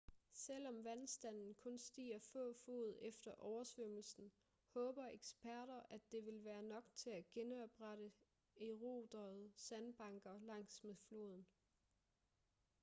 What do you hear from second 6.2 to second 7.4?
vil være nok til at